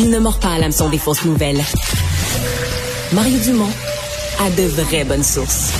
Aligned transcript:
Il 0.00 0.10
ne 0.10 0.20
mord 0.20 0.38
pas 0.38 0.50
à 0.50 0.58
l'hameçon 0.60 0.88
des 0.88 0.96
fausses 0.96 1.24
nouvelles. 1.24 1.60
Mario 3.12 3.36
Dumont 3.40 3.70
a 4.38 4.48
de 4.50 4.62
vraies 4.62 5.04
bonnes 5.04 5.24
sources. 5.24 5.72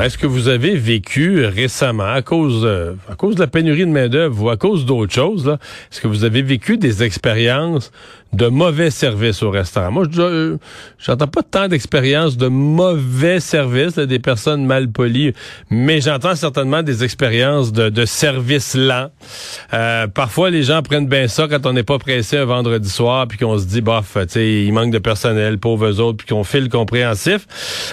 Est-ce 0.00 0.16
que 0.16 0.26
vous 0.26 0.48
avez 0.48 0.74
vécu 0.74 1.44
récemment, 1.44 2.12
à 2.12 2.22
cause, 2.22 2.62
de, 2.62 2.96
à 3.10 3.14
cause 3.14 3.34
de 3.34 3.40
la 3.40 3.46
pénurie 3.46 3.84
de 3.84 3.90
main-d'œuvre 3.90 4.44
ou 4.44 4.48
à 4.48 4.56
cause 4.56 4.86
d'autres 4.86 5.12
choses, 5.12 5.58
est-ce 5.92 6.00
que 6.00 6.08
vous 6.08 6.24
avez 6.24 6.40
vécu 6.40 6.78
des 6.78 7.02
expériences 7.02 7.92
de 8.36 8.48
mauvais 8.48 8.90
services 8.90 9.42
au 9.42 9.50
restaurant. 9.50 9.90
Moi, 9.90 10.04
je 10.10 10.20
euh, 10.20 10.56
j'entends 10.98 11.26
pas 11.26 11.42
tant 11.42 11.68
d'expériences 11.68 12.36
de 12.36 12.48
mauvais 12.48 13.40
services, 13.40 13.96
des 13.98 14.18
personnes 14.18 14.66
mal 14.66 14.88
polies, 14.88 15.32
mais 15.70 16.00
j'entends 16.00 16.34
certainement 16.34 16.82
des 16.82 17.02
expériences 17.02 17.72
de, 17.72 17.88
de 17.88 18.04
service 18.04 18.74
lent. 18.74 19.08
Euh, 19.72 20.06
parfois, 20.06 20.50
les 20.50 20.62
gens 20.62 20.82
prennent 20.82 21.08
bien 21.08 21.28
ça 21.28 21.48
quand 21.48 21.64
on 21.66 21.72
n'est 21.72 21.82
pas 21.82 21.98
pressé 21.98 22.36
un 22.36 22.44
vendredi 22.44 22.88
soir, 22.88 23.26
puis 23.26 23.38
qu'on 23.38 23.58
se 23.58 23.64
dit, 23.64 23.80
bof, 23.80 24.18
tu 24.30 24.66
il 24.66 24.72
manque 24.72 24.92
de 24.92 24.98
personnel, 24.98 25.58
pauvres 25.58 25.98
autres, 26.00 26.18
puis 26.18 26.26
qu'on 26.26 26.44
file 26.44 26.68
compréhensif. 26.68 27.46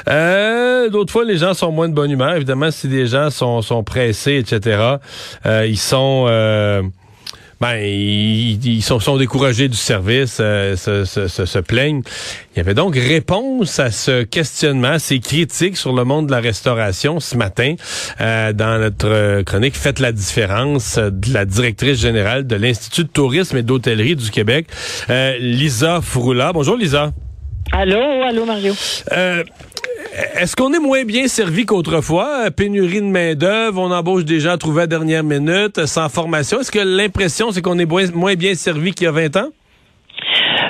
Euh, 0.10 0.90
D'autres 0.90 1.14
fois, 1.14 1.24
les 1.24 1.38
gens 1.38 1.54
sont 1.54 1.72
moins 1.72 1.88
de 1.88 1.94
bonne 1.94 2.12
humeur. 2.12 2.36
Évidemment, 2.36 2.70
si 2.70 2.90
des 2.90 3.08
gens 3.08 3.30
sont, 3.30 3.84
pressés, 3.86 4.36
etc., 4.36 4.98
ils 5.46 5.80
sont... 5.80 6.28
Euh, 7.64 7.76
ben, 7.76 7.78
ils, 7.82 8.82
sont, 8.82 9.00
sont, 9.00 9.18
découragés 9.18 9.68
du 9.68 9.78
service, 9.78 10.38
euh, 10.40 10.76
se, 10.76 11.06
se, 11.06 11.28
se, 11.28 11.60
plaignent. 11.60 12.02
Il 12.54 12.58
y 12.58 12.60
avait 12.60 12.74
donc 12.74 12.96
réponse 12.96 13.80
à 13.80 13.92
ce 13.92 14.24
questionnement, 14.24 15.00
ces 15.00 15.20
critiques 15.20 15.78
sur 15.78 15.94
le 15.94 16.04
monde 16.04 16.28
de 16.28 16.32
la 16.32 16.40
restauration 16.40 17.20
ce 17.20 17.38
matin 17.38 17.76
euh, 18.22 18.54
dans 18.54 18.80
notre 18.80 19.42
chronique 19.44 19.76
Faites 19.76 20.00
la 20.00 20.12
différence 20.12 20.98
de 20.98 21.34
la 21.34 21.46
directrice 21.46 22.00
générale 22.00 22.46
de 22.46 22.56
l'Institut 22.56 23.04
de 23.04 23.10
tourisme 23.10 23.58
et 23.58 23.64
d'hôtellerie 23.64 24.16
du 24.16 24.30
Québec, 24.30 24.68
euh, 25.10 25.38
Lisa 25.40 26.02
Froula. 26.02 26.52
Bonjour 26.54 26.76
Lisa. 26.76 27.12
Allô, 27.72 28.24
allô 28.24 28.46
Mario. 28.46 28.74
Euh, 29.14 29.44
est-ce 30.36 30.56
qu'on 30.56 30.74
est 30.74 30.80
moins 30.80 31.04
bien 31.06 31.28
servi 31.28 31.66
qu'autrefois? 31.66 32.52
Pénurie 32.52 33.02
de 33.02 33.06
main-d'œuvre, 33.06 33.82
on 33.82 33.92
embauche 33.92 34.26
des 34.26 34.40
gens 34.40 34.58
trouvés 34.58 34.84
à 34.84 34.88
dernière 34.88 35.24
minute, 35.24 35.86
sans 35.86 36.10
formation. 36.10 36.60
Est-ce 36.60 36.72
que 36.72 36.80
l'impression, 36.80 37.52
c'est 37.52 37.62
qu'on 37.62 37.80
est 37.80 38.14
moins 38.14 38.36
bien 38.36 38.54
servi 38.54 38.92
qu'il 38.92 39.06
y 39.06 39.08
a 39.08 39.12
20 39.12 39.38
ans? 39.38 39.50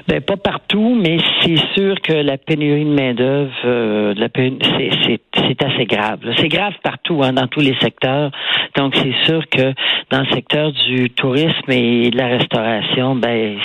Ben, 0.08 0.20
pas 0.22 0.36
partout, 0.38 0.98
mais 1.02 1.18
c'est 1.42 1.58
sûr 1.76 1.96
que 2.02 2.14
la 2.14 2.38
pénurie 2.38 2.84
de 2.84 2.94
main-d'œuvre, 2.94 3.54
euh, 3.64 4.14
c'est 4.16 5.64
assez 5.64 5.86
grave. 5.86 6.20
C'est 6.38 6.50
grave 6.50 6.74
partout, 6.84 7.22
hein, 7.24 7.34
dans 7.34 7.48
tous 7.48 7.62
les 7.62 7.76
secteurs. 7.80 8.32
Donc, 8.76 8.96
c'est 8.96 9.16
sûr 9.26 9.48
que 9.50 9.74
dans 10.10 10.20
le 10.20 10.28
secteur 10.34 10.72
du 10.72 11.10
tourisme 11.10 11.72
et 11.72 12.10
de 12.10 12.18
la 12.18 12.28
restauration, 12.28 13.16
ben, 13.16 13.58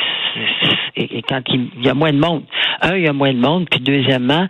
et 0.97 1.23
quand 1.23 1.43
il 1.49 1.85
y 1.85 1.89
a 1.89 1.95
moins 1.95 2.13
de 2.13 2.19
monde. 2.19 2.43
Un, 2.83 2.97
il 2.97 3.05
y 3.05 3.09
a 3.09 3.13
moins 3.13 3.33
de 3.33 3.39
monde, 3.39 3.67
puis 3.71 3.81
deuxièmement, 3.81 4.47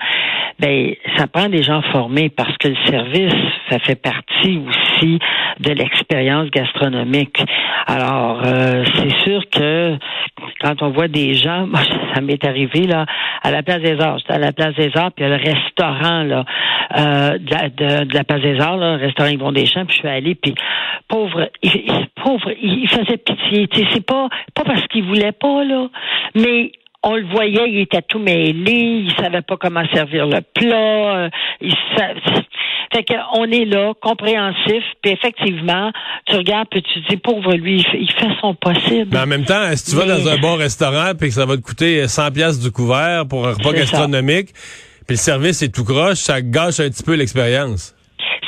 ben 0.59 0.95
ça 1.17 1.27
prend 1.27 1.49
des 1.49 1.63
gens 1.63 1.83
formés 1.83 2.31
parce 2.31 2.57
que 2.59 2.69
le 2.69 2.77
service, 2.87 3.35
ça 3.71 3.79
fait 3.79 4.01
partie 4.01 4.61
aussi 4.69 5.19
de 5.61 5.73
l'expérience 5.73 6.51
gastronomique. 6.51 7.43
Alors, 7.87 8.43
euh, 8.45 8.85
c'est 8.97 9.25
sûr 9.25 9.43
que 9.51 9.97
quand 10.61 10.83
on 10.83 10.91
voit 10.91 11.09
des 11.09 11.35
gens, 11.35 11.67
ça 12.15 12.21
m'est 12.21 12.45
arrivé 12.45 12.87
là 12.87 13.07
à 13.43 13.51
la 13.51 13.63
place 13.63 13.81
des 13.81 14.01
Arts, 14.01 14.19
j'étais 14.19 14.35
à 14.35 14.39
la 14.39 14.53
place 14.53 14.75
des 14.75 14.91
Arts, 14.97 15.13
puis 15.13 15.25
il 15.25 15.29
y 15.29 15.33
a 15.33 15.37
le 15.37 15.43
restaurant 15.43 16.23
là 16.23 16.45
euh, 16.97 17.39
de, 17.39 18.15
la, 18.15 18.25
place 18.25 18.43
des 18.43 18.61
Arts, 18.61 18.77
là, 18.77 18.97
le 18.97 19.05
restaurant 19.05 19.29
Yvon 19.29 19.53
Deschamps, 19.53 19.85
puis 19.87 19.97
je 19.97 20.01
suis 20.01 20.09
allé, 20.09 20.35
puis 20.35 20.55
pauvre, 21.09 21.51
il, 21.63 22.07
pauvre, 22.23 22.51
il 22.61 22.89
faisait 22.89 23.19
pitié. 23.19 23.69
C'est 23.93 24.05
pas 24.05 24.29
pas 24.55 24.65
parce 24.65 24.87
qu'il 24.89 25.05
voulait 25.05 25.33
pas 25.33 25.65
là, 25.65 25.89
mais 26.35 26.73
on 27.03 27.15
le 27.15 27.27
voyait, 27.27 27.71
il 27.71 27.81
était 27.81 28.03
tout 28.03 28.19
mêlé, 28.19 29.05
il 29.07 29.13
savait 29.19 29.43
pas 29.43 29.57
comment 29.57 29.85
servir 29.93 30.27
le 30.27 30.41
plat, 30.41 31.17
euh, 31.17 31.29
il 31.61 31.75
fait 32.93 33.05
qu'on 33.05 33.45
est 33.45 33.65
là, 33.65 33.93
compréhensif, 34.01 34.83
puis 35.03 35.13
effectivement, 35.13 35.93
tu 36.27 36.37
regardes 36.37 36.69
puis 36.71 36.83
tu 36.83 37.01
dis 37.09 37.17
pauvre 37.17 37.55
lui, 37.55 37.85
il 37.95 38.11
fait, 38.13 38.29
son 38.41 38.55
possible. 38.55 39.09
Mais 39.13 39.21
en 39.21 39.27
même 39.27 39.45
temps, 39.45 39.75
si 39.75 39.91
tu 39.91 39.97
vas 39.97 40.07
dans 40.07 40.29
un 40.29 40.37
bon 40.39 40.55
restaurant 40.55 41.13
puis 41.19 41.29
que 41.29 41.35
ça 41.35 41.47
va 41.47 41.57
te 41.57 41.63
coûter 41.63 42.07
100 42.07 42.31
pièces 42.33 42.61
du 42.61 42.71
couvert 42.71 43.27
pour 43.29 43.47
un 43.47 43.53
repas 43.53 43.73
gastronomique, 43.73 44.49
puis 45.07 45.17
le 45.17 45.21
service 45.21 45.63
est 45.63 45.75
tout 45.75 45.85
croche, 45.85 46.19
ça 46.19 46.41
gâche 46.43 46.81
un 46.81 46.89
petit 46.89 47.03
peu 47.03 47.15
l'expérience 47.15 47.95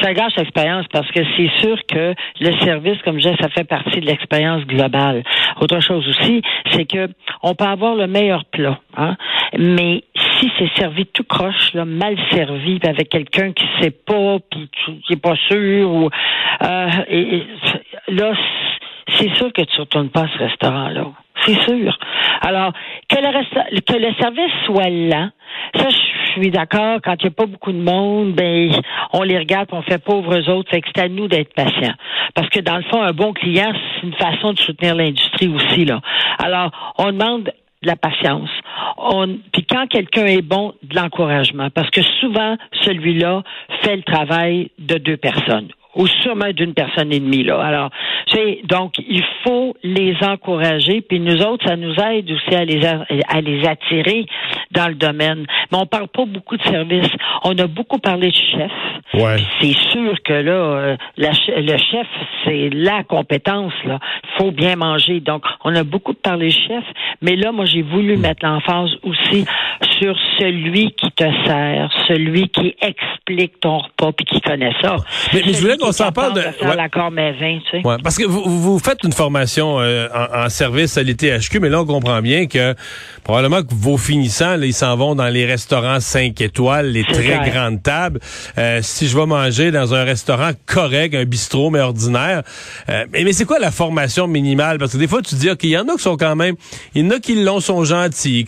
ça 0.03 0.15
gâche 0.15 0.37
l'expérience 0.37 0.87
parce 0.93 1.11
que 1.11 1.21
c'est 1.37 1.51
sûr 1.61 1.77
que 1.87 2.15
le 2.41 2.59
service, 2.65 2.99
comme 3.05 3.19
je 3.19 3.29
disais, 3.29 3.37
ça 3.41 3.49
fait 3.49 3.65
partie 3.65 4.01
de 4.01 4.07
l'expérience 4.07 4.65
globale. 4.65 5.23
Autre 5.61 5.81
chose 5.81 6.07
aussi, 6.09 6.43
c'est 6.73 6.85
que 6.85 7.09
on 7.43 7.55
peut 7.55 7.65
avoir 7.65 7.95
le 7.95 8.07
meilleur 8.07 8.45
plat, 8.47 8.81
hein, 8.97 9.17
mais 9.59 10.05
si 10.41 10.51
c'est 10.59 10.71
servi 10.77 11.07
tout 11.07 11.25
croche, 11.25 11.75
mal 11.75 12.17
servi, 12.31 12.81
avec 12.83 13.11
quelqu'un 13.11 13.53
qui 13.53 13.65
sait 13.81 13.91
pas, 13.91 14.39
puis 14.51 14.71
qui 15.07 15.13
est 15.13 15.23
pas 15.23 15.37
sûr, 15.49 16.11
euh, 16.63 16.89
là, 18.09 18.33
c'est 19.19 19.35
sûr 19.37 19.53
que 19.53 19.63
tu 19.63 19.81
retournes 19.81 20.11
pas 20.11 20.23
à 20.23 20.29
ce 20.29 20.39
restaurant-là. 20.39 21.07
C'est 21.47 21.61
sûr. 21.63 21.99
Alors, 22.43 22.73
que 23.09 23.17
le, 23.97 24.15
service 24.21 24.53
soit 24.67 24.91
lent, 24.91 25.31
ça, 25.75 25.89
je 25.89 26.33
suis 26.33 26.51
d'accord. 26.51 26.99
Quand 27.03 27.15
il 27.21 27.27
n'y 27.27 27.29
a 27.29 27.35
pas 27.35 27.47
beaucoup 27.47 27.73
de 27.73 27.81
monde, 27.81 28.35
ben, 28.35 28.71
on 29.13 29.23
les 29.23 29.39
regarde, 29.39 29.69
on 29.73 29.83
fait 29.83 30.03
pauvres 30.03 30.49
autres. 30.51 30.71
C'est 30.73 31.01
à 31.01 31.09
nous 31.09 31.29
d'être 31.29 31.55
patients. 31.55 31.95
Parce 32.35 32.49
que 32.51 32.61
dans 32.61 32.77
le 32.77 32.83
fond, 32.85 33.03
un 33.03 33.13
bon 33.13 33.33
client, 33.33 33.73
c'est 33.73 34.07
une 34.07 34.15
façon 34.15 34.53
de 34.53 34.59
soutenir 34.59 34.95
l'industrie 34.95 35.49
aussi, 35.49 35.85
là. 35.85 36.01
Alors, 36.39 36.95
on 36.99 37.07
demande 37.07 37.51
de 37.83 37.87
la 37.87 37.97
patience. 37.97 38.51
Puis 39.53 39.65
quand 39.65 39.87
quelqu'un 39.87 40.27
est 40.27 40.43
bon, 40.43 40.75
de 40.83 40.97
l'encouragement. 40.97 41.71
Parce 41.71 41.91
que 41.91 42.03
souvent, 42.21 42.57
celui-là 42.85 43.43
fait 43.83 43.97
le 43.97 44.03
travail 44.03 44.71
de 44.79 44.99
deux 44.99 45.17
personnes 45.17 45.69
au 45.95 46.07
sommet 46.07 46.53
d'une 46.53 46.75
personne 46.75 47.13
et 47.13 47.19
demie. 47.19 47.43
Là. 47.43 47.61
Alors, 47.61 47.91
c'est 48.33 48.61
donc 48.65 48.95
il 48.99 49.25
faut 49.45 49.77
les 49.83 50.15
encourager, 50.23 51.01
puis 51.01 51.19
nous 51.21 51.43
autres, 51.43 51.67
ça 51.67 51.77
nous 51.77 51.95
aide 51.95 52.31
aussi 52.31 52.55
à 52.55 52.65
les 52.65 52.85
à 52.87 53.41
les 53.41 53.67
attirer 53.67 54.27
dans 54.71 54.89
le 54.89 54.95
domaine. 54.95 55.47
Mais 55.73 55.79
on 55.79 55.87
parle 55.87 56.09
pas 56.09 56.25
beaucoup 56.27 56.57
de 56.57 56.63
services. 56.63 57.11
On 57.45 57.59
a 57.59 57.67
beaucoup 57.67 57.99
parlé 57.99 58.29
de 58.29 58.37
chef. 58.37 58.71
Ouais. 59.15 59.37
C'est 59.61 59.77
sûr 59.91 60.15
que 60.25 60.33
là, 60.33 60.53
euh, 60.53 60.97
le 61.17 61.77
chef, 61.79 62.07
c'est 62.45 62.71
la 62.73 63.03
compétence. 63.03 63.73
Là, 63.85 63.99
faut 64.39 64.53
bien 64.53 64.77
manger. 64.77 65.21
Donc, 65.21 65.43
on 65.65 65.75
a 65.75 65.85
beaucoup 65.85 66.15
parlé 66.15 66.49
de 66.49 66.53
chef, 66.53 66.85
mais 67.21 67.37
là, 67.37 67.53
moi, 67.53 67.65
j'ai 67.65 67.83
voulu 67.83 68.17
hmm. 68.17 68.21
mettre 68.21 68.47
l'emphase 68.47 68.91
aussi 69.03 69.45
sur 69.99 70.15
celui 70.39 70.93
qui 70.93 71.11
te 71.13 71.25
sert, 71.47 71.91
celui 72.09 72.49
qui 72.49 72.75
explique 72.81 73.61
ton 73.61 73.79
repas 73.79 74.13
puis 74.13 74.25
qui 74.27 74.41
connaît 74.41 74.73
ça. 74.81 74.97
Mais, 75.33 75.43
je 75.45 75.61
voulais 75.61 75.77
qu'on 75.77 75.93
s'en 75.93 76.13
parle 76.13 76.35
de, 76.35 76.41
de 76.41 76.77
l'accord 76.77 77.11
mais 77.11 77.35
tu 77.35 77.71
sais. 77.71 77.87
ouais, 77.87 77.97
parce 78.03 78.17
que 78.17 78.25
vous, 78.25 78.43
vous 78.45 78.79
faites 78.79 79.03
une 79.05 79.13
formation 79.13 79.81
euh, 79.81 80.09
en, 80.35 80.49
service 80.49 80.97
à 80.97 81.03
l'ITHQ, 81.03 81.61
mais 81.61 81.69
là 81.69 81.81
on 81.81 81.87
comprend 81.87 82.21
bien 82.21 82.47
que 82.47 82.75
probablement 83.25 83.63
que 83.63 83.75
vos 83.75 83.97
finissants, 83.97 84.57
là, 84.57 84.67
ils 84.67 84.75
s'en 84.75 84.97
vont 84.97 85.15
dans 85.15 85.29
les 85.29 85.47
restaurants 85.47 86.01
5 86.01 86.41
étoiles, 86.41 86.91
les 86.91 87.05
très 87.05 87.51
grandes 87.51 87.83
tables. 87.83 88.21
Euh, 88.59 88.81
si 89.01 89.09
je 89.09 89.17
vais 89.17 89.25
manger 89.25 89.71
dans 89.71 89.95
un 89.95 90.05
restaurant 90.05 90.51
correct, 90.67 91.15
un 91.15 91.25
bistrot 91.25 91.71
mais 91.71 91.81
ordinaire, 91.81 92.43
euh, 92.91 93.07
mais, 93.11 93.25
mais 93.25 93.33
c'est 93.33 93.47
quoi 93.47 93.59
la 93.59 93.71
formation 93.71 94.27
minimale? 94.27 94.77
Parce 94.77 94.93
que 94.93 94.99
des 94.99 95.09
fois 95.09 95.23
tu 95.23 95.37
dis 95.37 95.49
ok, 95.49 95.65
il 95.65 95.71
y 95.71 95.79
en 95.79 95.89
a 95.89 95.97
qui 95.97 96.03
sont 96.03 96.19
quand 96.19 96.37
même, 96.37 96.55
il 96.95 97.07
y 97.07 97.09
en 97.09 97.11
a 97.13 97.19
qui 97.19 97.43
l'ont 97.43 97.61
sont 97.61 97.83
gentils, 97.83 98.45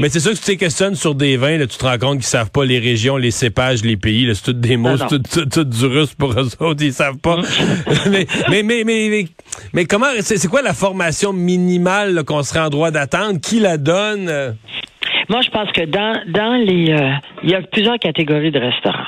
mais 0.00 0.08
c'est 0.08 0.18
sûr 0.18 0.32
que 0.32 0.38
tu 0.38 0.42
te 0.42 0.58
questionnes 0.58 0.96
sur 0.96 1.14
des 1.14 1.36
vins, 1.36 1.56
là, 1.56 1.68
tu 1.68 1.78
te 1.78 1.84
rends 1.84 1.98
compte 1.98 2.16
qu'ils 2.16 2.26
savent 2.26 2.50
pas 2.50 2.64
les 2.64 2.80
régions, 2.80 3.16
les 3.16 3.30
cépages, 3.30 3.84
les 3.84 3.96
pays, 3.96 4.28
c'est 4.34 4.42
tout 4.42 4.52
des 4.54 4.76
mots, 4.76 4.96
c'est 4.96 5.22
tout, 5.22 5.46
tout, 5.46 5.62
du 5.62 5.86
russe 5.86 6.14
pour 6.14 6.32
eux 6.32 6.48
autres, 6.58 6.82
ils 6.82 6.92
savent 6.92 7.18
pas. 7.18 7.36
mais, 8.10 8.26
mais, 8.50 8.64
mais, 8.64 8.82
mais, 8.84 9.26
mais, 9.72 9.84
comment, 9.84 10.06
c'est 10.20 10.48
quoi 10.48 10.62
la 10.62 10.74
formation 10.74 11.32
minimale 11.32 12.24
qu'on 12.24 12.42
serait 12.42 12.58
en 12.58 12.70
droit 12.70 12.90
d'attendre? 12.90 13.38
Qui 13.40 13.60
la 13.60 13.76
donne? 13.76 14.56
Moi, 15.28 15.42
je 15.42 15.50
pense 15.50 15.70
que 15.70 15.84
dans, 15.84 16.20
dans 16.26 16.54
les... 16.54 16.90
Euh, 16.90 17.12
il 17.44 17.50
y 17.50 17.54
a 17.54 17.62
plusieurs 17.62 17.98
catégories 18.00 18.50
de 18.50 18.58
restaurants. 18.58 19.06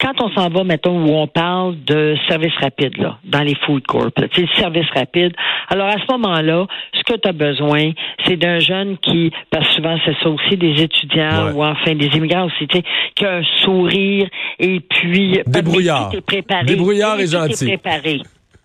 Quand 0.00 0.20
on 0.20 0.30
s'en 0.30 0.48
va, 0.48 0.64
mettons, 0.64 1.04
où 1.04 1.14
on 1.14 1.26
parle 1.26 1.82
de 1.84 2.16
service 2.28 2.54
rapide, 2.60 2.96
là, 2.98 3.18
dans 3.24 3.42
les 3.42 3.54
food 3.54 3.86
corps, 3.86 4.10
tu 4.16 4.46
sais, 4.46 4.48
service 4.56 4.88
rapide. 4.94 5.32
Alors, 5.68 5.88
à 5.88 5.96
ce 5.98 6.12
moment-là, 6.12 6.66
ce 6.92 7.02
que 7.02 7.18
tu 7.18 7.28
as 7.28 7.32
besoin, 7.32 7.92
c'est 8.26 8.36
d'un 8.36 8.58
jeune 8.58 8.98
qui, 8.98 9.32
parce 9.50 9.68
que 9.68 9.74
souvent, 9.74 9.98
c'est 10.04 10.16
ça 10.22 10.28
aussi, 10.28 10.56
des 10.56 10.82
étudiants 10.82 11.52
ou 11.52 11.64
enfin 11.64 11.94
des 11.94 12.06
immigrants 12.06 12.46
aussi, 12.46 12.66
tu 12.68 12.78
sais, 12.78 12.84
qui 13.14 13.24
a 13.24 13.36
un 13.36 13.42
sourire 13.62 14.28
et 14.58 14.80
puis... 14.80 15.40
Débrouillard. 15.46 16.12
Préparé, 16.26 16.64
Débrouillard 16.64 17.20
et 17.20 17.26
gentil. 17.26 17.66
préparé. 17.66 18.20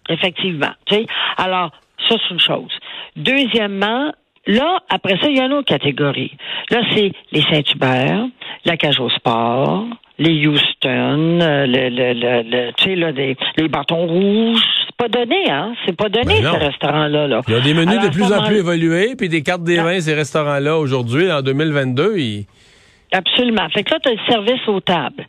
Effectivement. 0.09 0.71
Tu 0.85 0.95
sais. 0.95 1.05
Alors, 1.37 1.71
ça, 2.07 2.15
c'est 2.21 2.33
une 2.33 2.39
chose. 2.39 2.71
Deuxièmement, 3.15 4.11
Là, 4.47 4.79
après 4.89 5.17
ça, 5.21 5.27
il 5.29 5.37
y 5.37 5.39
a 5.41 5.45
une 5.45 5.53
autre 5.53 5.67
catégorie. 5.67 6.31
Là, 6.71 6.81
c'est 6.93 7.11
les 7.31 7.41
Saint-Hubert, 7.41 8.25
la 8.65 8.77
cage 8.77 8.99
au 8.99 9.09
sport, 9.09 9.85
les 10.19 10.47
Houston, 10.47 11.39
euh, 11.41 11.65
le, 11.67 11.89
le, 11.89 12.13
le, 12.43 12.71
tu 12.73 12.85
sais, 12.85 12.95
là, 12.95 13.11
des, 13.11 13.35
les 13.57 13.67
bâtons 13.67 14.07
rouges. 14.07 14.63
C'est 14.87 14.95
pas 14.95 15.09
donné, 15.09 15.49
hein? 15.49 15.73
C'est 15.85 15.95
pas 15.95 16.09
donné, 16.09 16.41
ben 16.41 16.51
ces 16.51 16.65
restaurants-là. 16.65 17.27
Là. 17.27 17.41
Il 17.47 17.53
y 17.53 17.57
a 17.57 17.59
des 17.59 17.73
menus 17.73 17.99
de 17.99 18.09
plus 18.09 18.31
en 18.31 18.43
plus 18.43 18.57
évolués, 18.57 19.15
puis 19.17 19.29
des 19.29 19.43
cartes 19.43 19.63
des 19.63 19.77
vins, 19.77 19.99
ces 19.99 20.13
restaurants-là, 20.13 20.77
aujourd'hui, 20.77 21.31
en 21.31 21.41
2022, 21.41 22.17
ils... 22.17 22.45
Absolument. 23.11 23.69
Fait 23.69 23.83
que 23.83 23.93
là, 23.93 23.99
tu 24.01 24.09
as 24.09 24.13
le 24.13 24.19
service 24.27 24.67
aux 24.67 24.81
tables. 24.81 25.25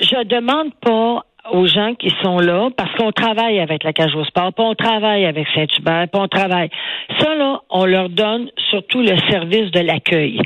Je 0.00 0.24
demande 0.24 0.72
pas 0.80 1.24
aux 1.50 1.66
gens 1.66 1.94
qui 1.94 2.12
sont 2.22 2.38
là 2.38 2.70
parce 2.76 2.92
qu'on 2.96 3.12
travaille 3.12 3.58
avec 3.60 3.84
la 3.84 3.92
cage 3.92 4.12
sport, 4.26 4.52
puis 4.52 4.64
on 4.64 4.74
travaille 4.74 5.26
avec 5.26 5.46
Saint-Hubert, 5.54 6.08
puis 6.12 6.20
on 6.20 6.28
travaille. 6.28 6.70
Ça, 7.18 7.34
là, 7.34 7.60
on 7.70 7.84
leur 7.84 8.08
donne 8.08 8.50
surtout 8.70 9.00
le 9.00 9.16
service 9.30 9.70
de 9.70 9.80
l'accueil. 9.80 10.40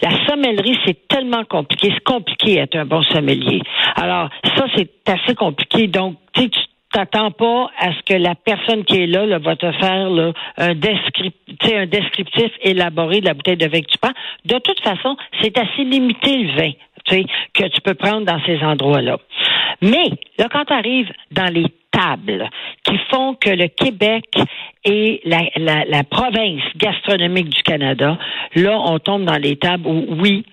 La 0.00 0.10
sommellerie, 0.26 0.78
c'est 0.86 1.08
tellement 1.08 1.44
compliqué. 1.44 1.92
C'est 1.92 2.04
compliqué 2.04 2.54
d'être 2.56 2.76
un 2.76 2.84
bon 2.84 3.02
sommelier. 3.02 3.60
Alors, 3.96 4.28
ça, 4.56 4.66
c'est 4.76 4.90
assez 5.06 5.34
compliqué. 5.34 5.88
Donc, 5.88 6.16
tu 6.32 6.48
t'attends 6.92 7.30
pas 7.30 7.70
à 7.78 7.92
ce 7.92 8.02
que 8.02 8.14
la 8.14 8.34
personne 8.34 8.84
qui 8.84 9.02
est 9.02 9.06
là, 9.06 9.26
là 9.26 9.38
va 9.38 9.56
te 9.56 9.70
faire 9.72 10.08
un, 10.56 10.74
descriptif, 10.74 11.72
un 11.74 11.86
descriptif 11.86 12.50
élaboré 12.62 13.20
de 13.20 13.26
la 13.26 13.34
bouteille 13.34 13.56
de 13.56 13.66
vin 13.66 13.80
que 13.80 13.86
tu 13.86 13.98
prends. 13.98 14.14
De 14.44 14.58
toute 14.58 14.80
façon, 14.80 15.16
c'est 15.42 15.56
assez 15.58 15.84
limité 15.84 16.36
le 16.36 16.56
vin 16.56 16.70
que 17.54 17.64
tu 17.64 17.80
peux 17.82 17.94
prendre 17.94 18.24
dans 18.24 18.40
ces 18.46 18.62
endroits-là. 18.62 19.18
Mais 19.82 20.10
là, 20.38 20.48
quand 20.50 20.64
tu 20.64 20.72
arrives 20.72 21.12
dans 21.30 21.52
les 21.52 21.66
tables 21.90 22.48
qui 22.84 22.98
font 23.10 23.34
que 23.34 23.50
le 23.50 23.68
Québec 23.68 24.24
est 24.84 25.20
la, 25.24 26.04
province 26.04 26.62
gastronomique 26.76 27.48
du 27.50 27.62
Canada, 27.62 28.18
là, 28.54 28.78
on 28.84 28.98
tombe 28.98 29.24
dans 29.24 29.40
les 29.40 29.56
tables 29.56 29.86
où, 29.86 30.06
oui, 30.20 30.44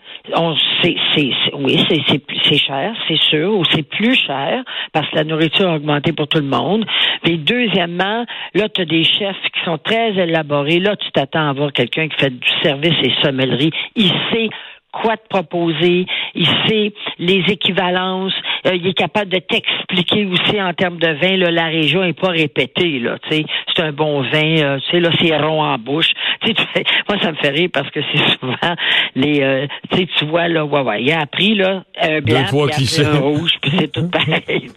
c'est, 0.82 0.96
c'est, 1.16 1.32
oui, 1.54 1.84
c'est, 1.90 2.02
c'est, 2.08 2.22
c'est 2.44 2.58
cher, 2.58 2.96
c'est 3.08 3.22
sûr, 3.22 3.54
ou 3.54 3.64
c'est 3.72 3.88
plus 3.88 4.16
cher 4.16 4.64
parce 4.92 5.10
que 5.10 5.16
la 5.18 5.24
nourriture 5.24 5.70
a 5.70 5.76
augmenté 5.76 6.14
pour 6.14 6.28
tout 6.28 6.40
le 6.40 6.46
monde. 6.46 6.86
Mais 7.26 7.38
deuxièmement, 7.38 8.26
là, 8.54 8.70
tu 8.70 8.82
as 8.82 8.86
des 8.86 9.04
chefs 9.04 9.42
qui 9.54 9.64
sont 9.64 9.78
très 9.78 10.14
élaborés. 10.14 10.80
Là, 10.80 10.96
tu 10.96 11.12
t'attends 11.12 11.50
à 11.50 11.54
voir 11.54 11.72
quelqu'un 11.74 12.08
qui 12.08 12.18
fait 12.18 12.32
du 12.32 12.50
service 12.64 12.96
et 13.04 13.12
sommellerie. 13.24 13.72
Il 13.96 14.10
sait 14.32 14.50
quoi 15.02 15.18
te 15.18 15.28
proposer, 15.28 16.06
il 16.34 16.48
sait 16.68 16.94
les 17.20 17.44
équivalences, 17.50 18.34
euh, 18.66 18.76
il 18.76 18.88
est 18.88 18.94
capable 18.94 19.32
de 19.32 19.40
t'expliquer 19.40 20.26
aussi 20.26 20.62
en 20.62 20.74
termes 20.74 20.98
de 20.98 21.08
vin, 21.08 21.38
là, 21.38 21.52
la 21.52 21.66
région 21.66 22.04
est 22.04 22.20
pas 22.20 22.30
répétée, 22.30 23.00
là, 23.00 23.18
tu 23.30 23.38
sais, 23.38 23.46
c'est 23.76 23.84
un 23.84 23.92
bon 23.92 24.22
vin, 24.22 24.58
euh, 24.58 24.80
tu 24.80 24.92
sais, 24.92 25.00
là, 25.00 25.10
c'est 25.20 25.36
rond 25.38 25.62
en 25.62 25.78
bouche. 25.78 26.12
Tu 26.46 26.54
sais, 26.76 26.84
moi, 27.10 27.18
ça 27.22 27.32
me 27.32 27.38
fait 27.38 27.50
rire 27.50 27.70
parce 27.74 27.90
que 27.90 28.00
c'est 28.12 28.40
souvent 28.40 28.76
les, 29.16 29.42
euh, 29.42 29.66
tu 29.92 29.98
sais, 29.98 30.08
tu 30.18 30.26
vois, 30.26 30.48
là, 30.48 30.64
ouais, 30.64 30.82
ouais, 30.82 31.02
il 31.02 31.12
a 31.12 31.22
appris, 31.22 31.56
là, 31.56 31.84
un 32.00 32.22
blanc, 32.22 32.46
un 32.46 33.20
rouge, 33.20 33.52
puis 33.62 33.72
c'est 33.78 33.92
tout 33.92 34.10
pareil, 34.12 34.70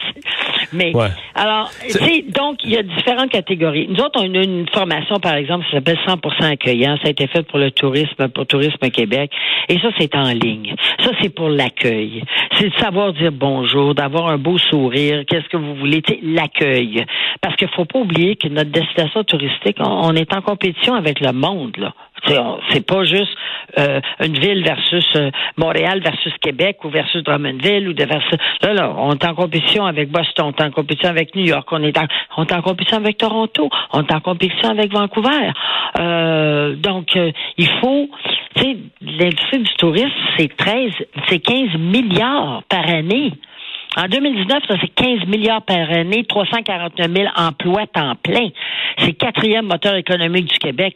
Mais, 0.73 0.93
alors, 1.35 1.71
tu 1.83 1.91
sais, 1.91 2.25
donc, 2.29 2.65
il 2.65 2.71
y 2.71 2.77
a 2.77 2.83
différentes 2.83 3.31
catégories. 3.31 3.87
Nous 3.89 4.01
autres, 4.03 4.21
on 4.23 4.35
a 4.35 4.43
une, 4.43 4.67
formation, 4.73 5.19
par 5.21 5.35
exemple, 5.35 5.67
qui 5.67 5.73
s'appelle 5.73 5.99
100% 6.07 6.53
accueillant. 6.53 6.97
Ça 7.03 7.09
a 7.09 7.11
été 7.11 7.27
fait 7.27 7.43
pour 7.43 7.59
le 7.59 7.71
tourisme, 7.71 8.29
pour 8.29 8.47
Tourisme 8.47 8.91
Québec. 8.91 9.31
Et 9.69 9.79
ça, 9.79 9.89
c'est 9.99 10.08
en 10.15 10.33
ligne. 10.33 10.75
Ça, 11.01 11.11
c'est 11.21 11.35
pour 11.35 11.49
l'accueil. 11.49 12.23
C'est 12.55 12.69
de 12.69 12.75
savoir 12.75 13.13
dire 13.13 13.33
bonjour, 13.33 13.95
d'avoir 13.95 14.29
un 14.29 14.39
beau 14.39 14.59
sourire. 14.59 15.25
Qu'est-ce 15.27 15.49
que 15.49 15.57
vous 15.57 15.75
voulez? 15.75 16.03
l'accueil. 16.23 17.05
Parce 17.41 17.57
qu'il 17.57 17.69
faut 17.69 17.85
pas 17.85 17.99
oublier 17.99 18.37
que 18.37 18.49
notre 18.49 18.71
destination 18.71 19.25
touristique, 19.25 19.77
on, 19.81 20.15
est 20.15 20.35
en 20.35 20.43
compétition 20.43 20.95
avec 20.95 21.21
le 21.21 21.33
monde, 21.33 21.77
là. 21.77 21.95
C'est 22.27 22.87
pas 22.87 23.05
juste 23.05 23.35
euh, 23.79 24.01
une 24.25 24.39
ville 24.39 24.65
versus 24.65 25.07
euh, 25.17 25.31
Montréal 25.57 26.01
versus 26.03 26.33
Québec 26.41 26.85
ou 26.85 26.89
versus 26.89 27.23
Drummondville 27.23 27.89
ou 27.89 27.93
de 27.93 28.05
versus 28.05 28.39
là 28.63 28.73
là 28.73 28.95
on 28.97 29.13
est 29.13 29.25
en 29.25 29.35
compétition 29.35 29.85
avec 29.85 30.11
Boston, 30.11 30.47
on 30.47 30.53
est 30.53 30.67
en 30.67 30.71
compétition 30.71 31.11
avec 31.11 31.35
New 31.35 31.45
York, 31.45 31.69
on 31.71 31.83
est 31.83 31.97
en, 31.99 32.07
en 32.37 32.63
compétition 32.63 32.97
avec 32.97 33.19
Toronto, 33.19 33.69
on 33.93 34.03
est 34.03 34.13
en 34.13 34.21
compétition 34.21 34.71
avec 34.71 34.93
Vancouver. 34.93 35.53
Euh, 35.99 36.77
donc 36.77 37.17
il 37.59 37.69
faut 37.81 38.09
tu 38.57 38.63
sais 38.63 38.77
l'industrie 39.03 39.59
du 39.59 39.75
tourisme 39.77 40.11
c'est 40.37 40.57
13 40.57 40.91
c'est 41.29 41.41
15 41.41 41.77
milliards 41.79 42.63
par 42.69 42.89
année. 42.89 43.33
En 43.97 44.07
2019, 44.07 44.63
ça 44.69 44.75
c'est 44.81 44.95
15 44.95 45.27
milliards 45.27 45.63
par 45.63 45.91
année, 45.91 46.25
349 46.25 47.11
000 47.11 47.29
emplois 47.37 47.87
temps 47.87 48.15
plein. 48.23 48.49
C'est 48.99 49.13
quatrième 49.13 49.67
moteur 49.67 49.95
économique 49.97 50.47
du 50.47 50.59
Québec. 50.59 50.95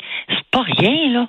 Pas 0.52 0.62
rien, 0.62 1.12
là. 1.12 1.28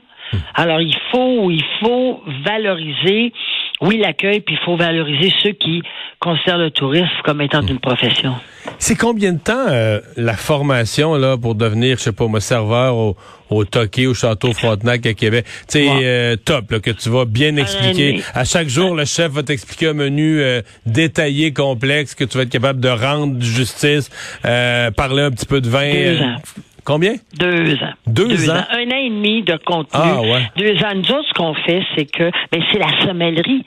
Alors, 0.56 0.82
il 0.82 0.96
faut, 1.12 1.52
il 1.52 1.64
faut 1.80 2.22
valoriser, 2.44 3.34
oui, 3.82 3.98
l'accueil, 3.98 4.42
puis 4.42 4.56
il 4.56 4.66
faut 4.66 4.76
valoriser 4.76 5.32
ceux 5.44 5.52
qui 5.52 5.84
considèrent 6.20 6.58
le 6.58 6.72
tourisme 6.72 7.08
comme 7.24 7.42
étant 7.42 7.62
une 7.62 7.80
profession. 7.80 8.34
C'est 8.80 8.96
combien 8.96 9.34
de 9.34 9.40
temps 9.40 9.68
euh, 9.68 10.00
la 10.16 10.34
formation 10.34 11.16
là 11.16 11.38
pour 11.38 11.54
devenir, 11.54 11.98
je 11.98 12.04
sais 12.04 12.12
pas, 12.12 12.28
moi, 12.28 12.40
serveur 12.40 12.96
au, 12.96 13.16
au 13.50 13.66
Toqué, 13.66 14.08
au 14.08 14.14
Château 14.14 14.54
Frontenac 14.54 15.06
à 15.06 15.14
Québec? 15.14 15.46
Tu 15.70 15.80
sais, 15.80 15.88
euh, 15.90 16.36
top, 16.36 16.72
là, 16.72 16.80
que 16.80 16.92
tu 16.92 17.10
vas 17.10 17.26
bien 17.26 17.56
expliquer. 17.58 18.22
À 18.34 18.46
chaque 18.46 18.70
jour, 18.70 18.96
le 18.96 19.06
chef 19.06 19.32
va 19.34 19.44
t'expliquer 19.44 19.90
un 19.90 19.94
menu 19.94 20.42
euh, 20.42 20.62
détaillé, 20.86 21.54
complexe, 21.54 22.16
que 22.16 22.24
tu 22.24 22.38
vas 22.38 22.44
être 22.44 22.50
capable 22.50 22.80
de 22.80 22.90
rendre 22.90 23.40
justice, 23.42 24.10
parler 24.42 25.22
un 25.22 25.32
petit 25.32 25.46
peu 25.46 25.62
de 25.62 25.70
vin. 25.70 26.38
Combien? 26.86 27.14
Deux 27.40 27.76
ans. 27.76 27.94
Deux, 28.08 28.50
ans? 28.50 28.66
Un 28.72 28.92
an 28.92 28.98
et 28.98 29.10
demi 29.10 29.44
de 29.44 29.58
contenu. 29.66 29.90
Ah, 29.94 30.22
ouais. 30.22 30.50
Deux 30.58 30.76
ans. 30.84 30.94
Nous 30.96 31.12
autres, 31.12 31.28
ce 31.30 31.34
qu'on 31.34 31.54
fait, 31.54 31.82
c'est 31.96 32.06
que, 32.06 32.30
ben, 32.52 32.62
c'est 32.72 32.80
la 32.80 33.06
sommellerie. 33.06 33.66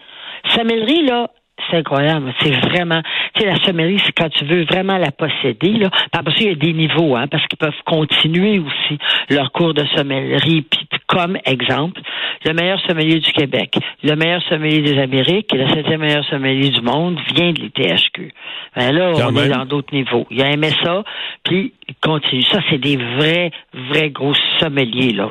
Sommellerie, 0.54 1.06
là, 1.06 1.30
c'est 1.70 1.78
incroyable. 1.78 2.32
C'est 2.40 2.50
vraiment, 2.50 3.02
tu 3.34 3.40
sais, 3.40 3.46
la 3.46 3.56
sommellerie, 3.64 4.00
c'est 4.04 4.12
quand 4.12 4.28
tu 4.28 4.44
veux 4.44 4.64
vraiment 4.64 4.98
la 4.98 5.10
posséder, 5.10 5.72
là. 5.72 5.90
Parce 6.12 6.36
qu'il 6.36 6.48
y 6.48 6.50
a 6.50 6.54
des 6.54 6.72
niveaux, 6.72 7.16
hein, 7.16 7.26
parce 7.28 7.46
qu'ils 7.46 7.58
peuvent 7.58 7.72
continuer 7.86 8.58
aussi 8.58 8.98
leur 9.30 9.50
cours 9.52 9.74
de 9.74 9.84
sommellerie. 9.96 10.62
Puis, 10.62 10.86
comme 11.06 11.38
exemple, 11.44 12.00
le 12.46 12.54
meilleur 12.54 12.80
sommelier 12.82 13.18
du 13.18 13.32
Québec, 13.32 13.76
le 14.02 14.14
meilleur 14.14 14.42
sommelier 14.44 14.80
des 14.80 14.98
Amériques 14.98 15.52
et 15.52 15.58
le 15.58 15.68
septième 15.68 16.00
meilleur 16.00 16.24
sommelier 16.26 16.70
du 16.70 16.80
monde 16.80 17.18
vient 17.34 17.52
de 17.52 17.60
l'ITHQ. 17.60 18.32
Ben 18.76 18.92
là, 18.92 19.12
on 19.26 19.36
est 19.36 19.48
dans 19.48 19.64
d'autres 19.64 19.92
niveaux. 19.92 20.26
Il 20.30 20.40
a 20.42 20.50
aimé 20.50 20.70
ça, 20.84 21.02
puis 21.42 21.72
il 21.88 21.94
continue. 22.00 22.42
Ça, 22.42 22.60
c'est 22.70 22.78
des 22.78 22.96
vrais, 22.96 23.50
vrais 23.90 24.10
gros 24.10 24.34
sommeliers, 24.60 25.12
là. 25.12 25.30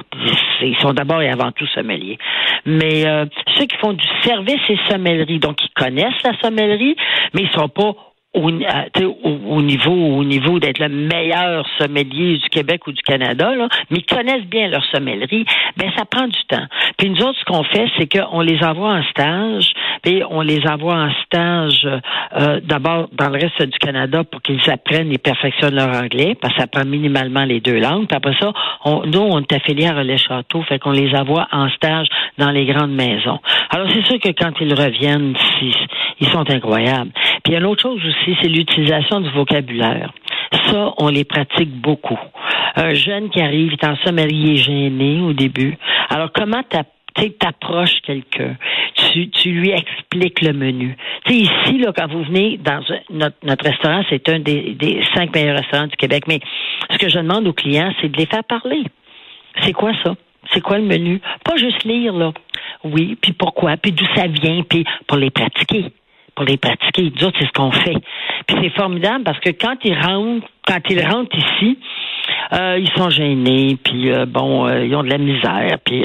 Ils 0.62 0.77
sont 0.77 0.93
d'abord 0.93 1.22
et 1.22 1.29
avant 1.29 1.51
tout 1.51 1.67
sommeliers. 1.67 2.17
Mais 2.65 3.07
euh, 3.07 3.25
ceux 3.55 3.65
qui 3.65 3.77
font 3.77 3.93
du 3.93 4.05
service 4.24 4.62
et 4.69 4.77
sommellerie, 4.89 5.39
donc 5.39 5.63
ils 5.63 5.74
connaissent 5.74 6.22
la 6.24 6.38
sommellerie, 6.41 6.95
mais 7.34 7.43
ils 7.43 7.51
sont 7.51 7.69
pas 7.69 7.93
au, 8.36 8.51
au, 9.50 9.62
niveau 9.62 9.92
au 9.92 10.24
niveau 10.24 10.60
d'être 10.60 10.80
le 10.80 10.89
meilleur 10.89 11.65
sommelier 11.80 12.38
du 12.38 12.50
Québec 12.50 12.86
ou 12.88 12.92
du 12.92 13.01
Canada, 13.01 13.56
là, 13.56 13.68
mais 13.89 14.00
ils 14.00 14.06
connaissent 14.06 14.46
bien 14.46 14.70
leur 14.70 14.84
sommellerie, 14.86 15.46
ben 15.77 15.89
ça 15.98 16.06
prend 16.06 16.27
du 16.27 16.44
temps. 16.48 16.65
Puis 16.98 17.10
nous 17.10 17.22
autres, 17.22 17.39
ce 17.39 17.46
qu'on 17.46 17.63
fait, 17.63 17.88
c'est 17.98 18.08
qu'on 18.08 18.42
les 18.42 18.63
envoie 18.63 18.94
en 18.94 19.04
stage, 19.04 19.72
puis 20.04 20.22
on 20.30 20.42
les 20.42 20.68
envoie 20.68 20.96
en 20.96 21.12
stage 21.25 21.88
euh, 22.38 22.60
d'abord 22.63 23.10
dans 23.13 23.30
le 23.30 23.39
reste 23.39 23.62
du 23.62 23.77
Canada 23.80 24.24
pour 24.24 24.42
qu'ils 24.42 24.70
apprennent 24.70 25.12
et 25.12 25.18
perfectionnent 25.18 25.75
leur 25.75 25.96
anglais, 25.96 26.36
parce 26.39 26.54
que 26.54 26.62
ça 26.62 26.68
prend 26.68 26.86
minimalement 26.86 27.46
les 27.46 27.60
deux 27.60 27.80
langues. 27.80 28.08
Puis 28.08 28.18
après 28.18 28.36
ça, 28.39 28.51
on, 28.84 29.06
nous, 29.06 29.20
on 29.20 29.39
est 29.39 29.54
affiliés 29.54 29.88
à 29.88 29.94
Relais 29.94 30.18
Château, 30.18 30.62
fait 30.63 30.80
qu'on 30.80 30.92
les 30.92 31.13
envoie 31.15 31.48
en 31.51 31.70
stage 31.70 32.08
dans 32.38 32.51
les 32.51 32.65
grandes 32.65 32.94
maisons. 32.94 33.39
Alors 33.70 33.88
c'est 33.94 34.06
sûr 34.06 34.20
que 34.20 34.30
quand 34.30 34.51
ils 34.60 34.74
reviennent, 34.74 35.36
ils 36.20 36.27
sont 36.27 36.50
incroyables. 36.50 37.12
Puis 37.45 37.53
il 37.53 37.61
y 37.61 37.63
a 37.63 37.75
chose 37.77 38.01
aussi, 38.03 38.35
c'est 38.41 38.47
l'utilisation 38.47 39.21
du 39.21 39.29
vocabulaire. 39.29 40.11
Ça, 40.65 40.95
on 40.97 41.09
les 41.09 41.25
pratique 41.25 41.69
beaucoup. 41.69 42.17
Un 42.75 42.95
jeune 42.95 43.29
qui 43.29 43.39
arrive, 43.39 43.71
il 43.71 43.73
est 43.73 43.87
en 43.87 43.95
sommelier 43.97 44.57
gêné 44.57 45.21
au 45.21 45.31
début. 45.31 45.77
Alors, 46.09 46.31
comment 46.33 46.63
t'approches 46.63 48.01
quelqu'un, 48.01 48.55
tu, 48.95 49.51
lui 49.51 49.69
expliques 49.69 50.41
le 50.41 50.53
menu. 50.53 50.97
Tu 51.25 51.33
sais, 51.33 51.39
ici, 51.41 51.77
là, 51.77 51.93
quand 51.95 52.07
vous 52.07 52.23
venez 52.23 52.57
dans 52.57 52.79
notre, 53.11 53.37
notre 53.43 53.63
restaurant, 53.63 54.01
c'est 54.09 54.27
un 54.27 54.39
des, 54.39 54.73
des 54.73 55.03
cinq 55.13 55.35
meilleurs 55.35 55.57
restaurants 55.57 55.85
du 55.85 55.95
Québec, 55.97 56.23
mais 56.27 56.39
ce 56.89 56.97
que 56.97 57.09
je 57.09 57.19
demande 57.19 57.45
aux 57.47 57.53
clients, 57.53 57.93
c'est 58.01 58.09
de 58.09 58.17
les 58.17 58.25
faire 58.25 58.43
parler. 58.43 58.81
C'est 59.61 59.73
quoi 59.73 59.91
ça? 60.03 60.15
C'est 60.51 60.61
quoi 60.61 60.79
le 60.79 60.85
menu? 60.85 61.21
Pas 61.43 61.57
juste 61.57 61.83
lire, 61.83 62.13
là. 62.13 62.33
Oui, 62.83 63.15
puis 63.21 63.33
pourquoi, 63.33 63.77
puis 63.77 63.91
d'où 63.91 64.05
ça 64.15 64.25
vient, 64.25 64.63
puis 64.67 64.83
pour 65.05 65.17
les 65.17 65.29
pratiquer 65.29 65.91
pour 66.36 66.46
les 66.46 66.58
pratiquer. 66.58 67.12
Nous 67.15 67.24
autres, 67.25 67.38
c'est 67.39 67.48
ce 67.48 67.51
qu'on 67.54 67.72
fait. 67.72 67.98
Puis 68.48 68.58
c'est 68.62 68.75
formidable 68.75 69.24
parce 69.24 69.39
que 69.39 69.50
quand 69.50 69.75
ils 69.84 69.98
rentrent, 69.98 70.48
quand 70.68 70.80
ils 70.89 71.06
rentrent 71.06 71.36
ici, 71.36 71.80
euh, 72.54 72.77
ils 72.80 72.89
sont 72.92 73.10
gênés, 73.10 73.77
puis 73.84 74.12
euh, 74.12 74.25
bon, 74.25 74.68
euh, 74.68 74.86
ils 74.86 74.96
ont 74.96 75.04
de 75.04 75.10
la 75.10 75.18
misère, 75.18 75.77
puis, 75.84 76.04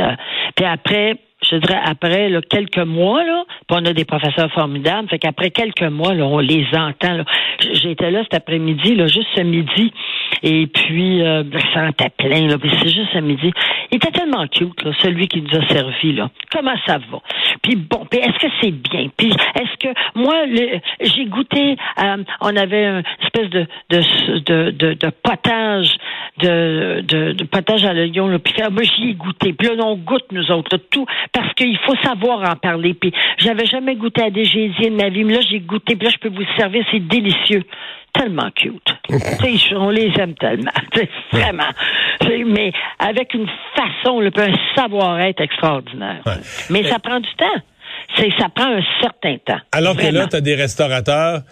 puis 0.55 0.65
après, 0.65 1.17
je 1.51 1.57
dirais 1.57 1.81
après 1.85 2.31
quelques 2.49 2.79
mois, 2.79 3.25
là, 3.25 3.45
on 3.71 3.85
a 3.85 3.93
des 3.93 4.05
professeurs 4.05 4.51
formidables, 4.53 5.09
fait 5.09 5.19
qu'après 5.19 5.51
quelques 5.51 5.83
mois, 5.83 6.15
là, 6.15 6.25
on 6.27 6.39
les 6.39 6.67
entend. 6.73 7.25
J'étais 7.73 8.11
là 8.11 8.23
cet 8.23 8.35
après-midi, 8.35 8.97
juste 9.09 9.29
ce 9.37 9.43
midi, 9.43 9.93
et 10.43 10.67
puis 10.67 11.23
euh, 11.23 11.45
ça 11.75 11.85
en 11.85 11.89
était 11.89 12.11
plein, 12.11 12.47
là, 12.49 12.57
c'est 12.63 12.89
juste 12.89 13.13
ce 13.13 13.19
midi. 13.19 13.53
Il 13.91 13.97
était 13.97 14.11
tellement 14.11 14.47
cute, 14.47 14.81
celui 15.01 15.29
qui 15.29 15.43
nous 15.43 15.59
a 15.59 15.67
servi, 15.69 16.13
là. 16.13 16.31
Comment 16.53 16.77
ça 16.87 16.99
va? 16.99 17.21
Puis 17.63 17.77
bon, 17.77 18.07
puis 18.11 18.21
est-ce 18.21 18.39
que 18.39 18.53
c'est 18.61 18.71
bien? 18.71 19.09
Puis 19.17 19.31
est-ce 19.31 19.77
que 19.79 19.95
moi, 20.15 20.35
j'ai 21.01 21.25
goûté, 21.27 21.77
euh, 22.03 22.25
on 22.41 22.57
avait 22.57 22.87
une 22.87 23.03
espèce 23.23 23.51
de, 23.51 23.67
de, 23.91 24.93
de, 24.95 25.11
potage, 25.23 25.97
de, 26.39 27.03
de, 27.03 27.45
potage 27.45 27.85
à 27.85 27.93
l'oignon, 27.93 28.29
là, 28.29 28.39
puis 28.39 28.55
moi 28.71 28.83
j'y 28.83 29.11
ai 29.11 29.15
goûté. 29.15 29.53
Puis 29.53 29.69
là, 29.69 29.85
on 29.85 29.97
goûte 29.97 30.27
nous 30.33 30.51
autres, 30.51 30.77
tout 30.91 31.07
parce 31.33 31.53
qu'il 31.55 31.77
faut 31.79 31.97
savoir 31.97 32.51
en 32.51 32.57
parler. 32.57 32.95
Puis 32.95 33.13
j'avais 33.39 33.67
jamais 33.67 33.97
goûté 33.97 34.23
à 34.23 34.31
des 34.31 34.45
gésiers 34.45 34.91
de 34.91 34.97
ma 34.97 35.09
vie, 35.09 35.25
mais 35.25 35.35
là, 35.35 35.41
j'ai 35.49 35.61
goûté, 35.61 35.97
puis 35.97 36.07
là, 36.07 36.13
je 36.13 36.19
peux 36.19 36.35
vous 36.35 36.47
servir, 36.57 36.85
c'est 36.91 37.07
délicieux. 37.07 37.65
Tellement 38.13 38.51
cute. 38.51 38.89
on 39.77 39.91
les 39.91 40.13
aime 40.19 40.35
tellement. 40.35 40.73
Vraiment. 41.33 41.71
Mais 42.47 42.73
avec 42.99 43.35
une 43.35 43.47
façon, 43.77 44.21
un 44.21 44.75
savoir-être 44.75 45.41
extraordinaire. 45.41 46.23
Mais 46.71 46.83
ça 46.85 46.99
prend 46.99 47.21
du 47.21 47.33
temps. 47.37 48.27
Ça 48.39 48.49
prend 48.49 48.77
un 48.77 48.83
certain 49.01 49.37
temps. 49.39 49.61
Alors 49.73 49.97
que 49.97 50.07
là, 50.07 50.27
tu 50.27 50.37
as 50.37 50.41
des 50.41 50.57
restaurateurs 50.57 51.43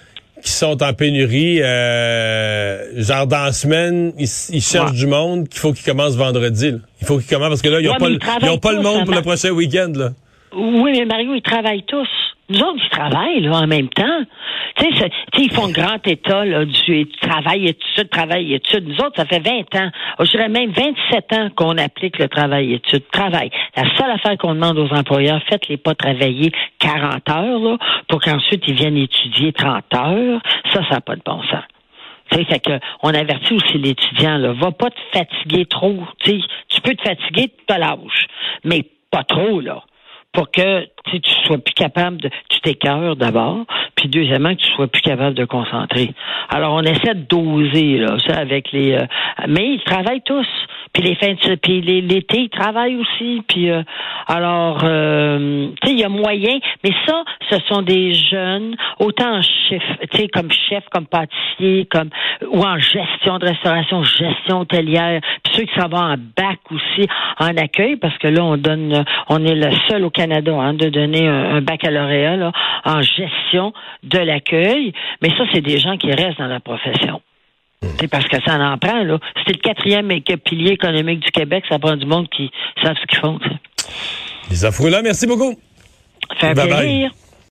qui 0.43 0.51
sont 0.51 0.83
en 0.83 0.93
pénurie, 0.93 1.61
euh, 1.63 3.03
genre 3.03 3.27
dans 3.27 3.45
la 3.45 3.53
semaine, 3.53 4.13
ils, 4.19 4.63
cherchent 4.63 4.93
du 4.93 5.07
monde 5.07 5.49
qu'il 5.49 5.61
faut 5.61 5.73
qu'ils 5.73 5.85
commencent 5.85 6.17
vendredi. 6.17 6.75
Il 7.01 7.07
faut 7.07 7.19
qu'ils 7.19 7.29
commencent 7.29 7.49
parce 7.49 7.63
que 7.63 7.69
là, 7.69 7.81
ils 7.81 7.87
n'ont 7.87 7.95
pas, 7.95 8.59
pas 8.59 8.73
le 8.73 8.83
monde 8.83 9.05
pour 9.05 9.15
le 9.15 9.23
prochain 9.23 9.51
week-end. 9.51 9.93
Là. 9.95 10.11
Oui, 10.53 10.93
mais 10.97 11.05
Mario, 11.05 11.35
ils 11.35 11.43
travaillent 11.43 11.85
tous. 11.87 12.09
Nous 12.51 12.61
autres, 12.61 12.81
ils 12.83 12.89
travaillent 12.89 13.41
là, 13.41 13.59
en 13.59 13.67
même 13.67 13.89
temps. 13.91 14.21
Tu 14.77 14.97
sais, 14.97 15.11
ils 15.37 15.53
font 15.53 15.69
grand 15.69 16.05
état 16.07 16.47
là, 16.47 16.65
du 16.65 17.07
travail, 17.21 17.67
études, 17.67 18.09
travail, 18.09 18.55
études. 18.55 18.89
Nous 18.89 18.97
autres, 19.05 19.17
ça 19.17 19.27
fait 19.27 19.41
20 19.41 19.75
ans, 19.79 19.91
je 20.21 20.31
dirais 20.31 20.49
même 20.49 20.71
27 20.71 21.33
ans 21.35 21.49
qu'on 21.55 21.77
applique 21.77 22.19
le 22.19 22.29
travail, 22.29 22.73
études, 22.73 23.07
travail. 23.11 23.51
La 23.77 23.85
seule 23.97 24.11
affaire 24.11 24.39
qu'on 24.39 24.55
demande 24.55 24.79
aux 24.79 24.91
employeurs, 24.95 25.43
faites-les 25.49 25.77
pas 25.77 25.95
travailler 25.95 26.51
40 26.79 27.29
heures 27.29 27.59
là, 27.59 27.77
pour 28.09 28.21
qu'ensuite 28.23 28.63
ils 28.67 28.75
viennent 28.75 28.97
étudier 28.97 29.53
30 29.53 29.85
heures. 29.95 30.41
Ça, 30.73 30.83
ça 30.85 30.95
n'a 30.95 31.01
pas 31.03 31.17
de 31.17 31.23
bon 31.25 31.43
sens. 31.43 31.65
Tu 32.31 32.45
fait 32.45 32.61
que 32.61 32.79
on 33.03 33.09
avertit 33.09 33.55
aussi 33.55 33.79
l'étudiant, 33.79 34.39
là, 34.39 34.53
va 34.53 34.71
pas 34.71 34.91
te 34.91 35.01
fatiguer 35.13 35.67
trop. 35.67 35.99
Tu 36.21 36.41
tu 36.69 36.81
peux 36.81 36.95
te 36.95 37.03
fatiguer, 37.03 37.49
tu 37.49 37.65
te 37.67 37.79
lâches, 37.79 38.27
mais 38.65 38.85
pas 39.11 39.25
trop, 39.25 39.61
là 39.61 39.83
pour 40.33 40.51
que 40.51 40.85
tu 41.07 41.21
sois 41.47 41.59
plus 41.59 41.75
capable 41.75 42.19
de, 42.19 42.31
tu 42.49 42.61
t'écœures 42.61 43.17
d'abord, 43.17 43.65
puis 43.97 44.09
deuxièmement 44.09 44.55
que 44.55 44.61
tu 44.61 44.71
sois 44.73 44.87
plus 44.87 45.03
capable 45.03 45.35
de 45.35 45.45
concentrer. 45.45 46.13
Alors 46.51 46.75
on 46.75 46.83
essaie 46.83 47.15
de 47.15 47.27
doser 47.29 47.99
là, 47.99 48.17
ça 48.27 48.39
avec 48.39 48.71
les, 48.73 48.93
euh, 48.93 49.07
mais 49.49 49.75
ils 49.75 49.83
travaillent 49.85 50.23
tous. 50.25 50.47
Puis 50.93 51.03
les 51.03 51.15
fins 51.17 51.35
de 51.35 51.55
puis 51.57 51.81
l'été 51.81 52.43
ils 52.43 52.49
travaillent 52.49 52.97
aussi. 52.97 53.43
Puis 53.49 53.71
euh, 53.71 53.83
alors, 54.27 54.81
euh, 54.85 55.69
tu 55.83 55.89
sais, 55.89 55.95
il 55.95 56.01
y 56.01 56.05
a 56.05 56.09
moyen, 56.09 56.59
mais 56.85 56.93
ça, 57.07 57.25
ce 57.51 57.59
sont 57.69 57.83
des 57.83 58.15
jeunes 58.15 58.77
autant 58.99 59.39
en 59.39 59.43
chef, 59.43 59.83
tu 60.11 60.19
sais, 60.19 60.29
comme 60.29 60.51
chef, 60.51 60.85
comme 60.91 61.07
pâtissier, 61.07 61.87
comme 61.91 62.11
ou 62.51 62.63
en 62.63 62.79
gestion 62.79 63.39
de 63.39 63.47
restauration, 63.47 64.03
gestion 64.03 64.61
hôtelière. 64.61 65.21
Ceux 65.59 65.65
qui 65.65 65.75
s'en 65.75 65.89
vont 65.89 65.99
en 65.99 66.17
bac 66.17 66.61
aussi 66.71 67.09
en 67.41 67.57
accueil, 67.57 67.97
parce 67.97 68.17
que 68.19 68.29
là 68.29 68.45
on 68.45 68.57
donne, 68.57 69.05
on 69.29 69.45
est 69.45 69.57
le 69.57 69.71
seul 69.89 70.05
au 70.05 70.11
Canada 70.11 70.55
hein, 70.55 70.75
de 70.75 70.89
donner 70.89 71.27
un, 71.27 71.61
baccalauréat 71.63 72.37
là, 72.37 72.53
en 72.85 73.03
gestion 73.03 73.73
de 74.05 74.19
l'accueil. 74.19 74.93
Mais 75.21 75.31
ça, 75.31 75.45
c'est 75.53 75.61
des 75.61 75.79
gens 75.79 75.97
qui 75.97 76.13
restent 76.13 76.39
dans 76.39 76.47
la 76.47 76.61
profession. 76.61 77.21
C'est 77.99 78.09
parce 78.09 78.29
que 78.29 78.37
ça 78.45 78.55
en 78.55 78.79
prend, 78.79 79.03
là. 79.03 79.19
C'est 79.47 79.53
le 79.53 79.61
quatrième 79.61 80.09
pilier 80.45 80.73
économique 80.73 81.21
du 81.21 81.31
Québec. 81.33 81.65
Ça 81.69 81.81
prend 81.81 81.97
du 81.97 82.07
monde 82.07 82.29
qui 82.29 82.51
savent 82.81 82.97
ce 83.01 83.07
qu'ils 83.07 83.19
font, 83.19 83.41
Les 84.51 84.65
afro 84.65 84.89
là, 84.89 85.03
merci 85.03 85.27
beaucoup. 85.27 85.55
fait 86.37 86.55
plaisir. 86.55 87.11